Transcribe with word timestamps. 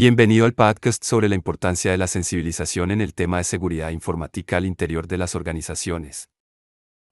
Bienvenido 0.00 0.46
al 0.46 0.54
podcast 0.54 1.04
sobre 1.04 1.28
la 1.28 1.34
importancia 1.34 1.90
de 1.90 1.98
la 1.98 2.06
sensibilización 2.06 2.90
en 2.90 3.02
el 3.02 3.12
tema 3.12 3.36
de 3.36 3.44
seguridad 3.44 3.90
informática 3.90 4.56
al 4.56 4.64
interior 4.64 5.06
de 5.06 5.18
las 5.18 5.34
organizaciones. 5.34 6.30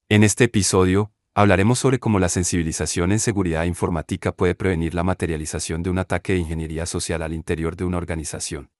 En 0.08 0.24
este 0.24 0.44
episodio, 0.44 1.12
hablaremos 1.34 1.78
sobre 1.78 1.98
cómo 1.98 2.18
la 2.18 2.30
sensibilización 2.30 3.12
en 3.12 3.18
seguridad 3.18 3.64
informática 3.64 4.32
puede 4.32 4.54
prevenir 4.54 4.94
la 4.94 5.02
materialización 5.02 5.82
de 5.82 5.90
un 5.90 5.98
ataque 5.98 6.32
de 6.32 6.38
ingeniería 6.38 6.86
social 6.86 7.20
al 7.20 7.34
interior 7.34 7.76
de 7.76 7.84
una 7.84 7.98
organización. 7.98 8.70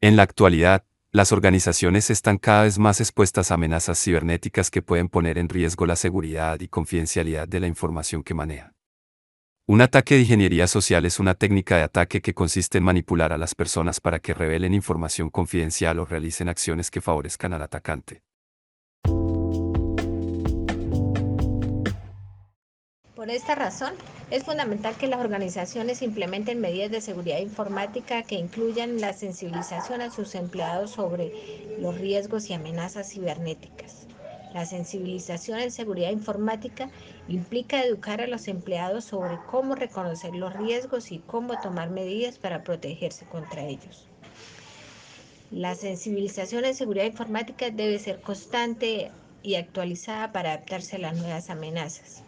En 0.00 0.16
la 0.16 0.24
actualidad, 0.24 0.84
las 1.12 1.30
organizaciones 1.30 2.10
están 2.10 2.36
cada 2.36 2.64
vez 2.64 2.80
más 2.80 3.00
expuestas 3.00 3.52
a 3.52 3.54
amenazas 3.54 4.02
cibernéticas 4.02 4.72
que 4.72 4.82
pueden 4.82 5.08
poner 5.08 5.38
en 5.38 5.48
riesgo 5.48 5.86
la 5.86 5.94
seguridad 5.94 6.58
y 6.58 6.66
confidencialidad 6.66 7.46
de 7.46 7.60
la 7.60 7.68
información 7.68 8.24
que 8.24 8.34
manejan. 8.34 8.79
Un 9.70 9.82
ataque 9.82 10.16
de 10.16 10.22
ingeniería 10.22 10.66
social 10.66 11.04
es 11.04 11.20
una 11.20 11.36
técnica 11.36 11.76
de 11.76 11.84
ataque 11.84 12.20
que 12.20 12.34
consiste 12.34 12.78
en 12.78 12.82
manipular 12.82 13.32
a 13.32 13.38
las 13.38 13.54
personas 13.54 14.00
para 14.00 14.18
que 14.18 14.34
revelen 14.34 14.74
información 14.74 15.30
confidencial 15.30 16.00
o 16.00 16.04
realicen 16.04 16.48
acciones 16.48 16.90
que 16.90 17.00
favorezcan 17.00 17.52
al 17.52 17.62
atacante. 17.62 18.20
Por 23.14 23.30
esta 23.30 23.54
razón, 23.54 23.94
es 24.32 24.42
fundamental 24.42 24.96
que 24.96 25.06
las 25.06 25.20
organizaciones 25.20 26.02
implementen 26.02 26.60
medidas 26.60 26.90
de 26.90 27.00
seguridad 27.00 27.38
informática 27.38 28.24
que 28.24 28.34
incluyan 28.34 29.00
la 29.00 29.12
sensibilización 29.12 30.00
a 30.00 30.10
sus 30.10 30.34
empleados 30.34 30.90
sobre 30.90 31.32
los 31.78 31.96
riesgos 31.96 32.50
y 32.50 32.54
amenazas 32.54 33.12
cibernéticas. 33.12 34.09
La 34.52 34.66
sensibilización 34.66 35.60
en 35.60 35.70
seguridad 35.70 36.10
informática 36.10 36.90
implica 37.28 37.84
educar 37.84 38.20
a 38.20 38.26
los 38.26 38.48
empleados 38.48 39.04
sobre 39.04 39.38
cómo 39.48 39.76
reconocer 39.76 40.34
los 40.34 40.52
riesgos 40.54 41.12
y 41.12 41.18
cómo 41.18 41.60
tomar 41.60 41.90
medidas 41.90 42.38
para 42.38 42.64
protegerse 42.64 43.24
contra 43.26 43.64
ellos. 43.64 44.08
La 45.52 45.76
sensibilización 45.76 46.64
en 46.64 46.74
seguridad 46.74 47.04
informática 47.04 47.70
debe 47.70 47.98
ser 48.00 48.20
constante 48.20 49.10
y 49.42 49.54
actualizada 49.54 50.32
para 50.32 50.52
adaptarse 50.52 50.96
a 50.96 51.00
las 51.00 51.16
nuevas 51.16 51.48
amenazas. 51.48 52.22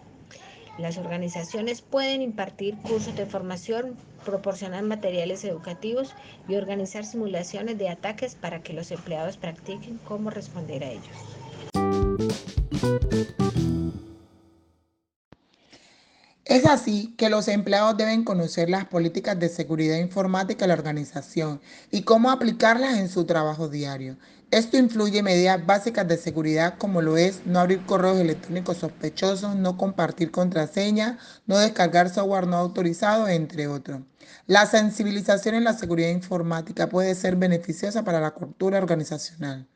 Las 0.79 0.99
organizaciones 0.99 1.83
pueden 1.83 2.23
impartir 2.23 2.77
cursos 2.79 3.15
de 3.17 3.27
formación, 3.27 3.97
proporcionar 4.25 4.83
materiales 4.85 5.45
educativos 5.45 6.15
y 6.49 6.55
organizar 6.55 7.05
simulaciones 7.05 7.79
de 7.79 7.91
ataques 7.91 8.37
para 8.37 8.63
que 8.63 8.73
los 8.73 8.91
empleados 8.91 9.37
practiquen 9.37 9.99
cómo 9.99 10.31
responder 10.31 10.85
a 10.85 10.91
ellos. 10.91 11.42
Es 16.45 16.67
así 16.67 17.15
que 17.17 17.31
los 17.31 17.49
empleados 17.49 17.97
deben 17.97 18.25
conocer 18.25 18.69
las 18.69 18.85
políticas 18.85 19.39
de 19.39 19.49
seguridad 19.49 19.97
informática 19.97 20.65
de 20.65 20.69
la 20.69 20.75
organización 20.75 21.63
y 21.91 22.03
cómo 22.03 22.31
aplicarlas 22.31 22.99
en 22.99 23.09
su 23.09 23.25
trabajo 23.25 23.69
diario. 23.69 24.19
Esto 24.51 24.77
influye 24.77 25.23
medidas 25.23 25.65
básicas 25.65 26.07
de 26.07 26.19
seguridad 26.19 26.75
como 26.77 27.01
lo 27.01 27.17
es 27.17 27.47
no 27.47 27.59
abrir 27.59 27.87
correos 27.87 28.19
electrónicos 28.19 28.77
sospechosos, 28.77 29.57
no 29.57 29.79
compartir 29.79 30.31
contraseñas, 30.31 31.17
no 31.47 31.57
descargar 31.57 32.11
software 32.11 32.47
no 32.47 32.59
autorizado, 32.59 33.29
entre 33.29 33.67
otros. 33.67 34.03
La 34.47 34.67
sensibilización 34.67 35.55
en 35.55 35.65
la 35.65 35.73
seguridad 35.73 36.11
informática 36.11 36.89
puede 36.89 37.15
ser 37.15 37.37
beneficiosa 37.37 38.05
para 38.05 38.21
la 38.21 38.33
cultura 38.33 38.77
organizacional. 38.77 39.67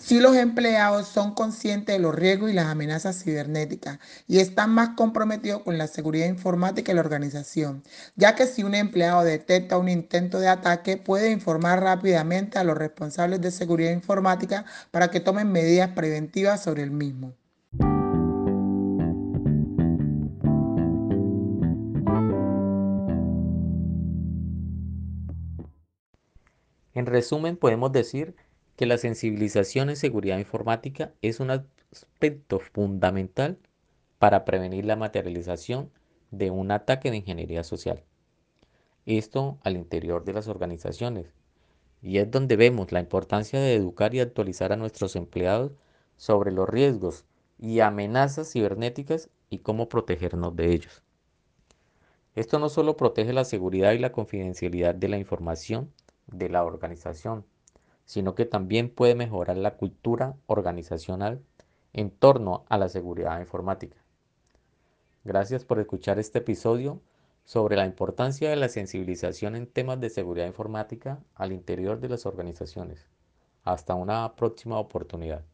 Si 0.00 0.18
los 0.18 0.34
empleados 0.34 1.08
son 1.08 1.34
conscientes 1.34 1.94
de 1.94 2.00
los 2.00 2.14
riesgos 2.14 2.50
y 2.50 2.54
las 2.54 2.66
amenazas 2.66 3.22
cibernéticas 3.22 3.98
y 4.26 4.38
están 4.38 4.70
más 4.70 4.96
comprometidos 4.96 5.62
con 5.62 5.76
la 5.76 5.86
seguridad 5.88 6.26
informática 6.26 6.90
de 6.90 6.94
la 6.94 7.02
organización, 7.02 7.82
ya 8.16 8.34
que 8.34 8.46
si 8.46 8.62
un 8.64 8.74
empleado 8.74 9.22
detecta 9.22 9.76
un 9.76 9.90
intento 9.90 10.40
de 10.40 10.48
ataque, 10.48 10.96
puede 10.96 11.30
informar 11.30 11.82
rápidamente 11.82 12.58
a 12.58 12.64
los 12.64 12.78
responsables 12.78 13.42
de 13.42 13.50
seguridad 13.50 13.92
informática 13.92 14.64
para 14.90 15.10
que 15.10 15.20
tomen 15.20 15.52
medidas 15.52 15.90
preventivas 15.90 16.62
sobre 16.62 16.82
el 16.82 16.90
mismo. 16.90 17.34
En 26.94 27.06
resumen, 27.06 27.56
podemos 27.56 27.92
decir 27.92 28.34
que 28.80 28.86
la 28.86 28.96
sensibilización 28.96 29.90
en 29.90 29.96
seguridad 29.96 30.38
informática 30.38 31.12
es 31.20 31.38
un 31.38 31.50
aspecto 31.50 32.60
fundamental 32.60 33.58
para 34.18 34.46
prevenir 34.46 34.86
la 34.86 34.96
materialización 34.96 35.90
de 36.30 36.50
un 36.50 36.70
ataque 36.70 37.10
de 37.10 37.18
ingeniería 37.18 37.62
social. 37.62 38.02
Esto 39.04 39.58
al 39.64 39.76
interior 39.76 40.24
de 40.24 40.32
las 40.32 40.48
organizaciones. 40.48 41.26
Y 42.00 42.16
es 42.20 42.30
donde 42.30 42.56
vemos 42.56 42.90
la 42.90 43.00
importancia 43.00 43.60
de 43.60 43.74
educar 43.74 44.14
y 44.14 44.20
actualizar 44.20 44.72
a 44.72 44.76
nuestros 44.76 45.14
empleados 45.14 45.72
sobre 46.16 46.50
los 46.50 46.66
riesgos 46.66 47.26
y 47.58 47.80
amenazas 47.80 48.50
cibernéticas 48.50 49.28
y 49.50 49.58
cómo 49.58 49.90
protegernos 49.90 50.56
de 50.56 50.72
ellos. 50.72 51.02
Esto 52.34 52.58
no 52.58 52.70
solo 52.70 52.96
protege 52.96 53.34
la 53.34 53.44
seguridad 53.44 53.92
y 53.92 53.98
la 53.98 54.12
confidencialidad 54.12 54.94
de 54.94 55.08
la 55.08 55.18
información 55.18 55.92
de 56.28 56.48
la 56.48 56.64
organización, 56.64 57.44
sino 58.04 58.34
que 58.34 58.44
también 58.44 58.90
puede 58.90 59.14
mejorar 59.14 59.56
la 59.56 59.76
cultura 59.76 60.36
organizacional 60.46 61.42
en 61.92 62.10
torno 62.10 62.64
a 62.68 62.78
la 62.78 62.88
seguridad 62.88 63.40
informática. 63.40 63.96
Gracias 65.24 65.64
por 65.64 65.78
escuchar 65.78 66.18
este 66.18 66.38
episodio 66.38 67.00
sobre 67.44 67.76
la 67.76 67.86
importancia 67.86 68.48
de 68.48 68.56
la 68.56 68.68
sensibilización 68.68 69.56
en 69.56 69.66
temas 69.66 70.00
de 70.00 70.10
seguridad 70.10 70.46
informática 70.46 71.20
al 71.34 71.52
interior 71.52 72.00
de 72.00 72.08
las 72.08 72.26
organizaciones. 72.26 73.08
Hasta 73.64 73.94
una 73.94 74.34
próxima 74.36 74.78
oportunidad. 74.78 75.44